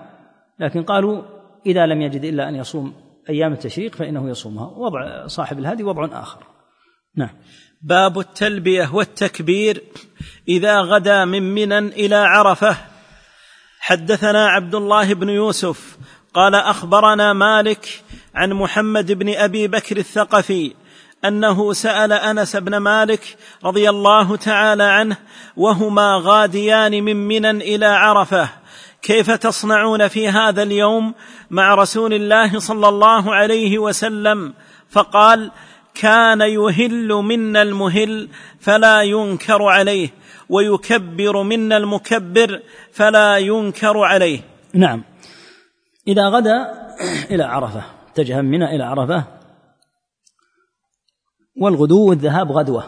[0.58, 1.22] لكن قالوا
[1.66, 2.94] إذا لم يجد إلا أن يصوم
[3.28, 4.66] أيام التشريق فإنه يصومها.
[4.66, 6.42] وضع صاحب الهدي وضع آخر.
[7.16, 7.30] نعم.
[7.82, 9.82] باب التلبية والتكبير
[10.48, 12.76] إذا غدا من منى إلى عرفة.
[13.80, 15.98] حدثنا عبد الله بن يوسف
[16.34, 18.02] قال أخبرنا مالك
[18.34, 20.72] عن محمد بن أبي بكر الثقفي
[21.24, 25.16] أنه سأل أنس بن مالك رضي الله تعالى عنه
[25.56, 28.48] وهما غاديان من منى إلى عرفة
[29.02, 31.14] كيف تصنعون في هذا اليوم
[31.50, 34.54] مع رسول الله صلى الله عليه وسلم؟
[34.90, 35.50] فقال
[35.94, 38.28] كان يهل منا المهل
[38.60, 40.10] فلا ينكر عليه
[40.48, 42.60] ويكبر منا المكبر
[42.92, 44.40] فلا ينكر عليه.
[44.74, 45.09] نعم.
[46.10, 46.72] إذا غدا
[47.30, 49.24] إلى عرفة اتجه منى إلى عرفة.
[51.60, 52.84] والغدو والذهاب غدوة.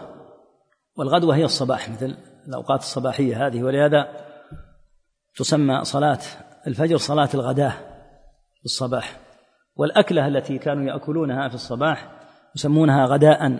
[0.96, 2.16] والغدوة هي الصباح مثل
[2.48, 3.62] الأوقات الصباحية هذه.
[3.62, 4.08] ولهذا
[5.36, 6.18] تسمى صلاة
[6.66, 7.70] الفجر صلاة الغداة
[8.58, 9.20] في الصباح.
[9.76, 12.10] والأكلة التي كانوا يأكلونها في الصباح
[12.56, 13.58] يسمونها غداء.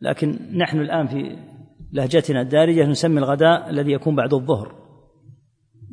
[0.00, 1.38] لكن نحن الآن في
[1.92, 4.83] لهجتنا الدارجة نسمي الغداء الذي يكون بعد الظهر.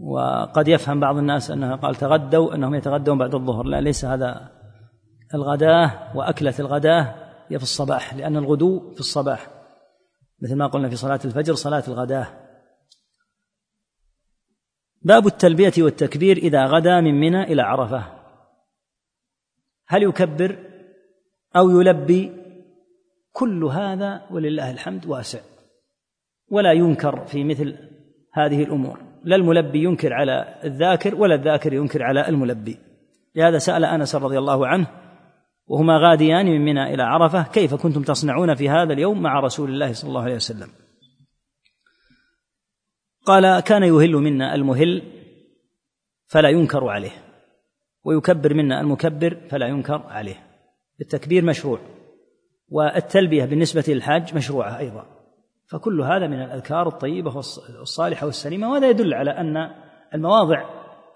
[0.01, 3.65] وقد يفهم بعض الناس أنها قال تغدوا أنهم يتغدون بعد الظهر.
[3.65, 4.51] لا ليس هذا
[5.33, 7.15] الغداة وأكلة الغداة
[7.47, 9.47] هي في الصباح لأن الغدو في الصباح.
[10.41, 12.27] مثل ما قلنا في صلاة الفجر صلاة الغداة.
[15.01, 18.03] باب التلبية والتكبير إذا غدا من منى إلى عرفة.
[19.87, 20.57] هل يكبر
[21.55, 22.41] أو يلبي؟
[23.31, 25.39] كل هذا ولله الحمد واسع.
[26.51, 27.77] ولا ينكر في مثل
[28.33, 29.10] هذه الأمور.
[29.23, 32.77] لا الملبي ينكر على الذاكر ولا الذاكر ينكر على الملبي.
[33.35, 34.87] لهذا سأل أنس رضي الله عنه
[35.67, 39.93] وهما غاديان من منى إلى عرفة كيف كنتم تصنعون في هذا اليوم مع رسول الله
[39.93, 40.69] صلى الله عليه وسلم؟
[43.25, 45.03] قال كان يهل منا المهل
[46.27, 47.11] فلا ينكر عليه
[48.03, 50.47] ويكبر منا المكبر فلا ينكر عليه.
[51.01, 51.79] التكبير مشروع
[52.69, 55.20] والتلبية بالنسبة للحاج مشروعة أيضا.
[55.71, 59.71] فكل هذا من الأذكار الطيبة والصالحه والسليمة وهذا يدل على أن
[60.13, 60.63] المواضع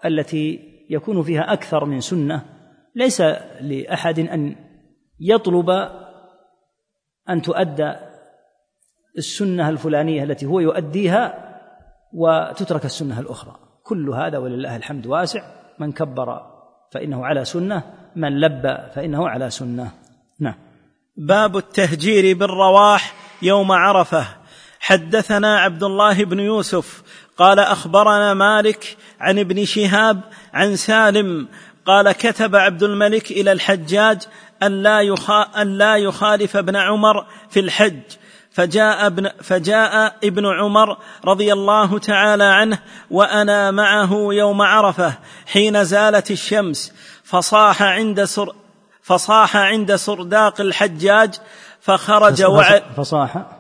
[0.06, 2.46] التي يكون فيها أكثر من سنة
[2.96, 3.22] ليس
[3.62, 4.56] لأحد أن
[5.20, 5.70] يطلب
[7.30, 7.94] أن تؤدى
[9.18, 11.56] السنة الفلانية التي هو يؤديها
[12.14, 13.56] وتترك السنة الأخرى.
[13.84, 15.44] كل هذا ولله الحمد واسع.
[15.80, 16.42] من كبر
[16.92, 17.84] فإنه على سنة
[18.16, 19.92] من لبى فإنه على سنة.
[20.40, 20.56] نعم.
[21.18, 24.45] باب التهجير بالرواح يوم عرفة.
[24.86, 27.04] حدثنا عبد الله بن يوسف
[27.38, 30.22] قال أخبرنا مالك عن ابن شهاب
[30.54, 31.48] عن سالم
[31.86, 34.22] قال كتب عبد الملك إلى الحجاج
[34.64, 38.02] أن لا, يخا أن لا يخالف ابن عمر في الحج.
[38.52, 42.80] فجاء ابن, فجاء ابن عمر رضي الله تعالى عنه
[43.12, 45.14] وأنا معه يوم عرفة
[45.48, 46.94] حين زالت الشمس.
[47.24, 48.56] فصاح عند سر
[49.02, 51.36] فصاح عند سرداق الحجاج
[51.82, 53.55] فخرج وع فصاح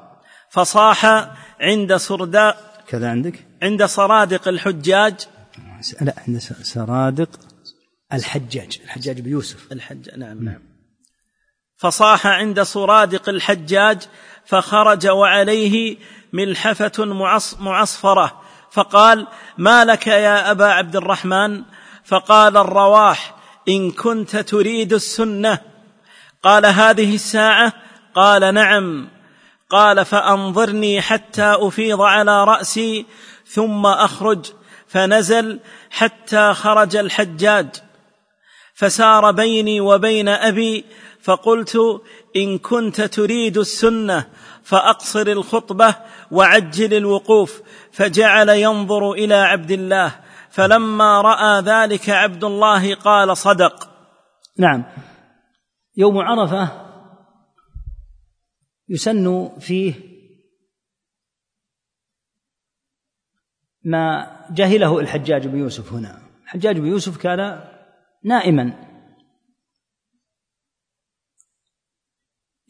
[0.55, 1.05] فصاح
[1.61, 5.15] عند سرداق كذا عندك؟ عند سرادق الحجاج.
[6.01, 7.29] لا عند سرادق
[8.13, 10.43] الحجاج الحجاج بيوسف الحج نعم.
[10.43, 10.61] نعم.
[11.77, 14.01] فصاح عند سرادق الحجاج
[14.45, 15.97] فخرج وعليه
[16.33, 17.05] ملحفة
[17.59, 18.41] معصفرة.
[18.71, 21.63] فقال ما لك يا أبا عبد الرحمن؟
[22.03, 23.35] فقال الرواح
[23.69, 25.59] إن كنت تريد السنة.
[26.43, 27.73] قال هذه الساعة؟
[28.15, 29.14] قال نعم.
[29.69, 33.05] قال فأنظرني حتى أفيض على رأسي
[33.47, 34.45] ثم أخرج
[34.87, 37.67] فنزل حتى خرج الحجاج
[38.75, 40.85] فسار بيني وبين أبي
[41.21, 42.01] فقلت
[42.35, 44.25] إن كنت تريد السنة
[44.63, 45.95] فأقصر الخطبة
[46.31, 50.15] وعجل الوقوف فجعل ينظر إلى عبد الله
[50.49, 53.89] فلما رأى ذلك عبد الله قال صدق.
[54.57, 54.83] نعم.
[55.97, 56.84] يوم عرفة
[58.89, 59.93] يسن فيه
[63.83, 66.21] ما جهله الحجاج بن يوسف هنا.
[66.43, 67.69] الحجاج بن يوسف كان
[68.23, 68.85] نائما.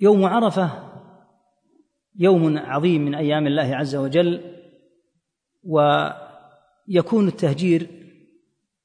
[0.02, 0.92] يوم عرفة
[2.16, 4.56] يوم عظيم من أيام الله عز وجل
[5.64, 7.88] ويكون التهجير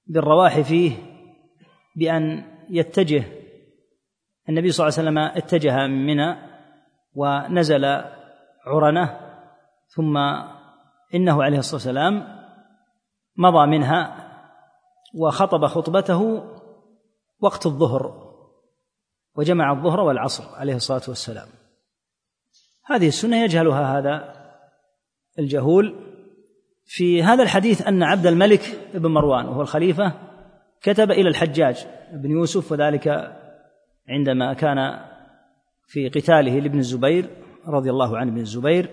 [0.07, 0.93] بالرواح فيه
[1.97, 3.25] بأن يتجه
[4.49, 6.50] النبي صلى الله عليه وسلم اتجه من منى
[7.15, 7.85] ونزل
[8.67, 9.21] عرنه
[9.89, 10.17] ثم
[11.15, 12.41] إنه عليه الصلاة والسلام
[13.37, 14.31] مضى منها
[15.15, 16.45] وخطب خطبته
[17.41, 18.31] وقت الظهر
[19.35, 21.49] وجمع الظهر والعصر عليه الصلاة والسلام.
[22.85, 24.35] هذه السنة يجهلها هذا
[25.39, 25.95] الجهول
[26.85, 30.13] في هذا الحديث أن عبد الملك بن مروان وهو الخليفة
[30.83, 33.37] كتب إلى الحجاج بن يوسف وذلك
[34.09, 35.10] عندما كان
[35.91, 37.31] في قتاله لابن الزبير
[37.67, 38.91] رضي الله عنه بن الزبير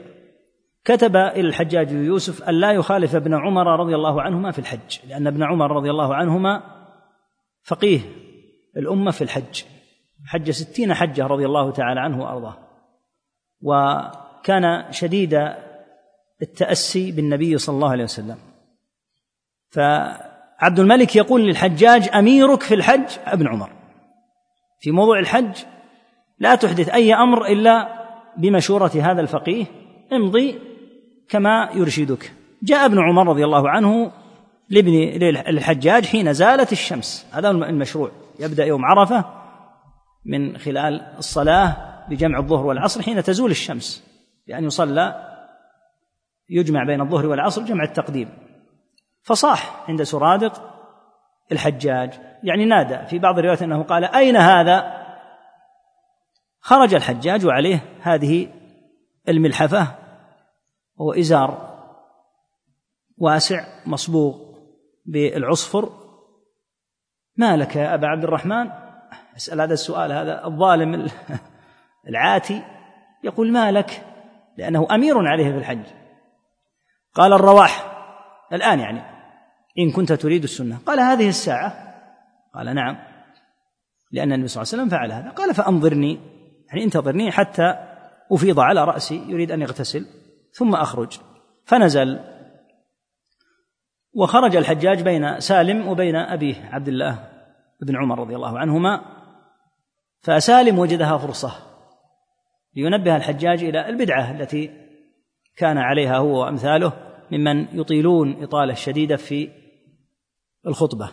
[0.86, 5.28] كتب إلى الحجاج يوسف أن لا يخالف ابن عمر رضي الله عنهما في الحج لأن
[5.28, 6.64] ابن عمر رضي الله عنهما
[7.64, 8.00] فقيه
[8.78, 9.64] الأمة في الحج
[10.26, 12.58] حج ستين حجة رضي الله تعالى عنه وأرضاه.
[13.62, 15.54] وكان شديد
[16.42, 18.38] التأسي بالنبي صلى الله عليه وسلم.
[19.70, 23.72] فعبد الملك يقول للحجاج أميرك في الحج ابن عمر.
[24.80, 25.58] في موضوع الحج
[26.40, 27.88] لا تحدث أي أمر إلا
[28.38, 29.66] بمشورة هذا الفقيه.
[30.14, 30.60] امضي
[31.30, 32.34] كما يرشدك.
[32.64, 34.12] جاء ابن عمر رضي الله عنه
[34.70, 34.94] لابن
[35.48, 37.28] الحجاج حين زالت الشمس.
[37.32, 38.12] هذا المشروع.
[38.40, 39.26] يبدأ يوم عرفة
[40.26, 41.76] من خلال الصلاة
[42.10, 44.04] بجمع الظهر والعصر حين تزول الشمس.
[44.48, 45.34] بأن يصلى
[46.50, 48.30] يجمع بين الظهر والعصر جمع التقديم.
[49.24, 50.62] فصاح عند سرادق
[51.52, 52.14] الحجاج.
[52.44, 53.08] يعني نادى.
[53.08, 55.07] في بعض الروايات أنه قال أين هذا؟
[56.68, 58.48] خرج الحجاج وعليه هذه
[59.30, 59.88] الملحفة
[60.96, 61.78] وهو إزار
[63.18, 64.38] واسع مصبوغ
[65.06, 65.90] بالعصفر.
[67.38, 68.70] ما لك يا أبا عبد الرحمن؟
[69.38, 71.08] أسأل هذا السؤال هذا الظالم
[72.10, 72.64] العاتي
[73.24, 74.06] يقول ما لك؟
[74.58, 75.86] لأنه أمير عليه في الحج.
[77.14, 77.98] قال الرواح
[78.54, 79.02] الآن يعني
[79.80, 80.78] إن كنت تريد السنة.
[80.86, 81.74] قال هذه الساعة؟
[82.54, 82.98] قال نعم
[84.12, 85.30] لأن النبي صلى الله عليه وسلم فعل هذا.
[85.30, 86.37] قال فأنظرني.
[86.68, 87.76] يعني انتظرني حتى
[88.32, 90.06] أفيض على رأسي يريد أن يغتسل
[90.52, 91.20] ثم أخرج.
[91.66, 92.20] فنزل.
[94.14, 97.30] وخرج الحجاج بين سالم وبين أبيه عبد الله
[97.82, 99.02] بن عمر رضي الله عنهما
[100.22, 101.52] فسالم وجدها فرصة
[102.76, 104.72] لينبه الحجاج إلى البدعة التي
[105.56, 106.94] كان عليها هو وأمثاله
[107.32, 109.50] ممن يطيلون إطالة شديدة في
[110.68, 111.10] الخطبة.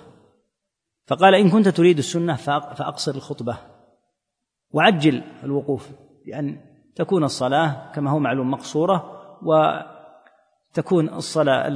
[1.07, 3.59] فقال إن كنت تريد السنة فأقصر الخطبة.
[4.75, 5.91] وعجل الوقوف
[6.27, 6.61] بأن
[6.97, 11.69] تكون الصلاة كما هو معلوم مقصورة وتكون الصلاة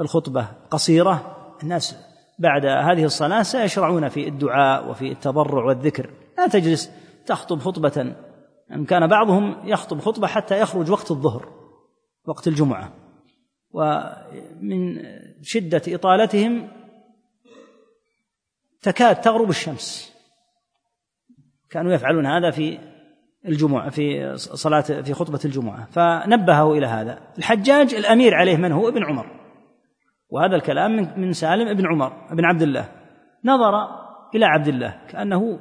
[0.00, 1.36] الخطبة قصيرة.
[1.62, 1.96] الناس
[2.38, 6.10] بعد هذه الصلاة سيشرعون في الدعاء وفي التضرع والذكر.
[6.38, 6.90] لا تجلس
[7.26, 8.14] تخطب خطبة.
[8.72, 11.48] أن كان بعضهم يخطب خطبة حتى يخرج وقت الظهر
[12.24, 12.92] وقت الجمعة.
[13.70, 15.02] ومن
[15.42, 16.68] شدة إطالتهم
[18.82, 20.17] تكاد تغرب الشمس.
[21.70, 22.78] كانوا يفعلون هذا في
[23.46, 25.86] الجمعة في صلاة في خطبة الجمعة.
[25.90, 27.18] فنبهه إلى هذا.
[27.38, 29.26] الحجاج الأمير عليه من هو؟ ابن عمر.
[30.30, 32.88] وهذا الكلام من من سالم ابن عمر ابن عبد الله.
[33.44, 33.88] نظر
[34.34, 35.60] إلى عبد الله كأنه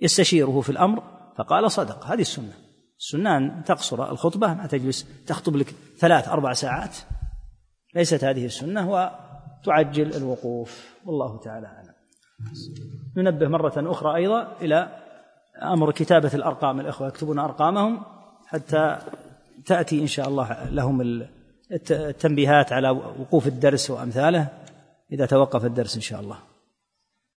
[0.00, 1.02] يستشيره في الأمر
[1.38, 2.04] فقال صدق.
[2.04, 2.52] هذه السنة.
[2.98, 6.96] السنة أن تقصر الخطبة ما تجلس تخطب لك ثلاث أربع ساعات.
[7.94, 10.94] ليست هذه السنة وتعجل الوقوف.
[11.04, 11.94] والله تعالى أعلم.
[13.16, 15.03] ننبه مرة أخرى أيضا إلى
[15.62, 18.02] أمر كتابة الأرقام الإخوة يكتبون أرقامهم
[18.46, 18.98] حتى
[19.66, 21.26] تأتي إن شاء الله لهم
[21.90, 24.48] التنبيهات على وقوف الدرس وأمثاله
[25.12, 26.38] إذا توقف الدرس إن شاء الله.